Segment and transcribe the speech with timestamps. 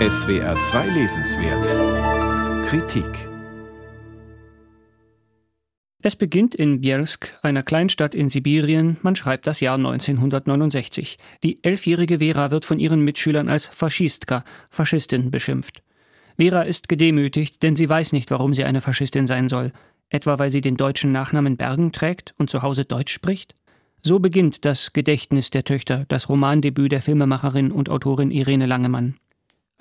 [0.00, 3.06] SWR 2 Lesenswert Kritik
[6.02, 8.96] Es beginnt in Bielsk, einer Kleinstadt in Sibirien.
[9.02, 11.16] Man schreibt das Jahr 1969.
[11.44, 15.84] Die elfjährige Vera wird von ihren Mitschülern als Faschistka, Faschistin, beschimpft.
[16.36, 19.70] Vera ist gedemütigt, denn sie weiß nicht, warum sie eine Faschistin sein soll.
[20.08, 23.54] Etwa weil sie den deutschen Nachnamen Bergen trägt und zu Hause Deutsch spricht?
[24.02, 29.14] So beginnt das Gedächtnis der Töchter, das Romandebüt der Filmemacherin und Autorin Irene Langemann.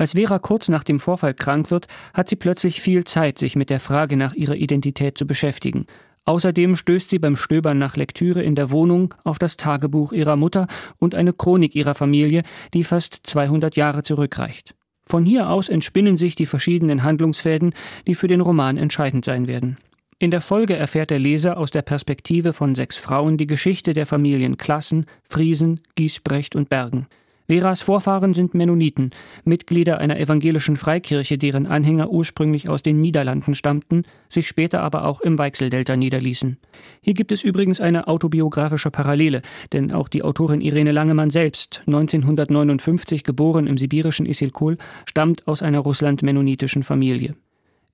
[0.03, 3.69] Als Vera kurz nach dem Vorfall krank wird, hat sie plötzlich viel Zeit, sich mit
[3.69, 5.85] der Frage nach ihrer Identität zu beschäftigen.
[6.25, 10.67] Außerdem stößt sie beim Stöbern nach Lektüre in der Wohnung auf das Tagebuch ihrer Mutter
[10.99, 14.75] und eine Chronik ihrer Familie, die fast 200 Jahre zurückreicht.
[15.05, 17.73] Von hier aus entspinnen sich die verschiedenen Handlungsfäden,
[18.05, 19.77] die für den Roman entscheidend sein werden.
[20.19, 24.05] In der Folge erfährt der Leser aus der Perspektive von sechs Frauen die Geschichte der
[24.05, 27.07] Familien Klassen, Friesen, Giesbrecht und Bergen.
[27.47, 29.11] Veras Vorfahren sind Mennoniten,
[29.43, 35.19] Mitglieder einer evangelischen Freikirche, deren Anhänger ursprünglich aus den Niederlanden stammten, sich später aber auch
[35.19, 36.57] im Weichseldelta niederließen.
[37.01, 39.41] Hier gibt es übrigens eine autobiografische Parallele,
[39.73, 45.79] denn auch die Autorin Irene Langemann selbst, 1959 geboren im sibirischen Isilkul, stammt aus einer
[45.79, 47.35] russland-mennonitischen Familie.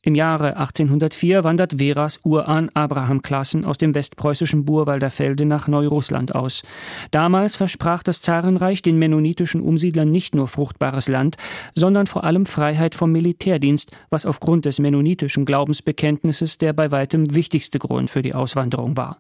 [0.02, 6.33] Im Jahre 1804 wandert Veras Urahn Abraham Klassen aus dem westpreußischen Burwalder Felde nach Neurussland
[6.33, 6.64] aus.
[7.11, 11.36] Damals versprach das Zarenreich den mennonitischen Umsiedlern nicht nur fruchtbares Land,
[11.75, 17.77] sondern vor allem Freiheit vom Militärdienst, was aufgrund des mennonitischen Glaubensbekenntnisses der bei weitem wichtigste
[17.77, 19.20] Grund für die Auswanderung war.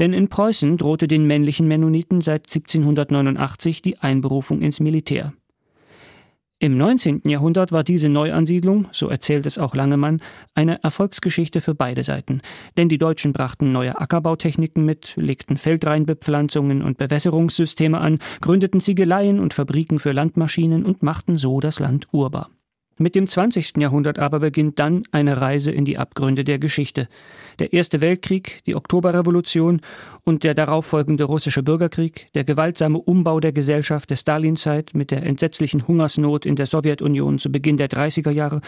[0.00, 5.32] Denn in Preußen drohte den männlichen Mennoniten seit 1789 die Einberufung ins Militär.
[6.60, 7.22] Im 19.
[7.24, 10.20] Jahrhundert war diese Neuansiedlung, so erzählt es auch Langemann,
[10.56, 12.42] eine Erfolgsgeschichte für beide Seiten.
[12.76, 19.54] Denn die Deutschen brachten neue Ackerbautechniken mit, legten Feldreinbepflanzungen und Bewässerungssysteme an, gründeten Ziegeleien und
[19.54, 22.50] Fabriken für Landmaschinen und machten so das Land urbar.
[23.00, 23.76] Mit dem 20.
[23.78, 27.08] Jahrhundert aber beginnt dann eine Reise in die Abgründe der Geschichte.
[27.60, 29.80] Der Erste Weltkrieg, die Oktoberrevolution
[30.24, 35.86] und der darauffolgende russische Bürgerkrieg, der gewaltsame Umbau der Gesellschaft der Stalinzeit mit der entsetzlichen
[35.86, 38.62] Hungersnot in der Sowjetunion zu Beginn der 30er Jahre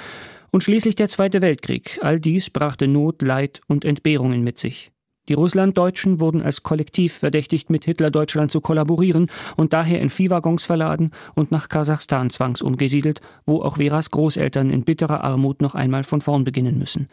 [0.52, 4.92] und schließlich der Zweite Weltkrieg, all dies brachte Not, Leid und Entbehrungen mit sich.
[5.30, 11.12] Die Russlanddeutschen wurden als Kollektiv verdächtigt, mit Hitler-Deutschland zu kollaborieren und daher in Viehwaggons verladen
[11.36, 16.42] und nach Kasachstan zwangsumgesiedelt, wo auch Veras Großeltern in bitterer Armut noch einmal von vorn
[16.42, 17.06] beginnen müssen.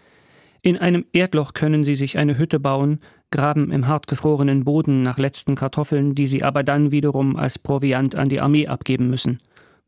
[0.64, 5.54] In einem Erdloch können sie sich eine Hütte bauen, graben im hartgefrorenen Boden nach letzten
[5.54, 9.38] Kartoffeln, die sie aber dann wiederum als Proviant an die Armee abgeben müssen.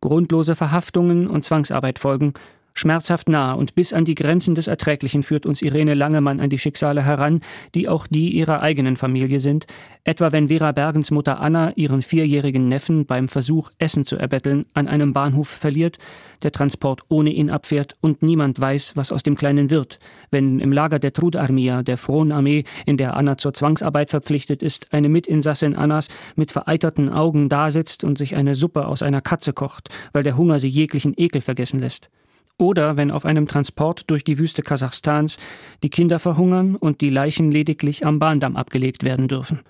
[0.02, 2.34] Grundlose Verhaftungen und Zwangsarbeit folgen,
[2.74, 6.57] Schmerzhaft nah und bis an die Grenzen des Erträglichen führt uns Irene Langemann an die
[6.57, 7.41] Schicksale heran,
[7.75, 9.68] die auch die ihrer eigenen Familie sind,
[10.03, 14.88] etwa wenn Vera Bergens Mutter Anna ihren vierjährigen Neffen beim Versuch, Essen zu erbetteln, an
[14.88, 15.97] einem Bahnhof verliert,
[16.41, 20.00] der Transport ohne ihn abfährt und niemand weiß, was aus dem Kleinen wird,
[20.31, 25.09] wenn im Lager der Trudarmia, der Fronarmee, in der Anna zur Zwangsarbeit verpflichtet ist, eine
[25.09, 30.24] Mitinsassin Annas mit vereiterten Augen dasitzt und sich eine Suppe aus einer Katze kocht, weil
[30.24, 32.09] der Hunger sie jeglichen Ekel vergessen lässt.
[32.59, 35.40] Oder wenn auf einem Transport durch die Wüste Kasachstans
[35.81, 39.62] die Kinder verhungern und die Leichen lediglich am Bahndamm abgelegt werden dürfen.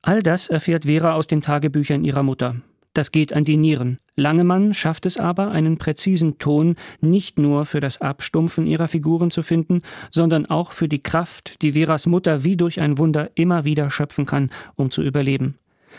[0.00, 2.54] All das erfährt Vera aus den Tagebüchern ihrer Mutter.
[2.94, 3.98] Das geht an die Nieren.
[4.14, 9.42] Langemann schafft es aber, einen präzisen Ton nicht nur für das Abstumpfen ihrer Figuren zu
[9.42, 13.90] finden, sondern auch für die Kraft, die Veras Mutter wie durch ein Wunder immer wieder
[13.90, 15.58] schöpfen kann, um zu überleben.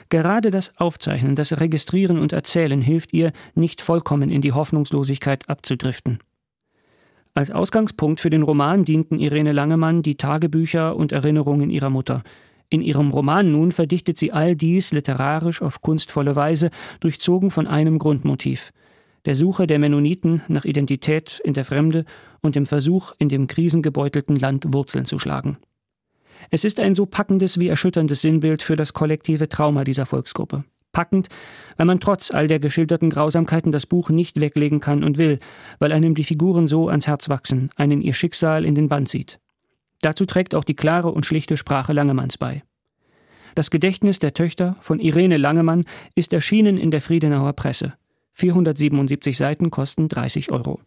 [0.09, 6.19] Gerade das Aufzeichnen, das Registrieren und Erzählen hilft ihr, nicht vollkommen in die Hoffnungslosigkeit abzudriften.
[7.34, 12.24] Als Ausgangspunkt für den Roman dienten Irene Langemann die Tagebücher und Erinnerungen ihrer Mutter.
[12.69, 16.69] In ihrem Roman nun verdichtet sie all dies literarisch auf kunstvolle Weise,
[17.00, 18.72] durchzogen von einem Grundmotiv
[19.25, 22.06] der Suche der Mennoniten nach Identität in der Fremde
[22.41, 25.58] und dem Versuch, in dem krisengebeutelten Land Wurzeln zu schlagen.
[26.50, 30.63] Es ist ein so packendes wie erschütterndes Sinnbild für das kollektive Trauma dieser Volksgruppe.
[30.91, 31.29] Packend,
[31.78, 35.40] weil man trotz all der geschilderten Grausamkeiten das Buch nicht weglegen kann und will,
[35.79, 39.40] weil einem die Figuren so ans Herz wachsen, einen ihr Schicksal in den Band sieht.
[40.02, 42.64] Dazu trägt auch die klare und schlichte Sprache Langemanns bei.
[43.55, 45.85] Das Gedächtnis der Töchter von Irene Langemann
[46.16, 47.94] ist erschienen in der Friedenauer Presse.
[48.34, 50.79] 477 Seiten kosten 30 Euro.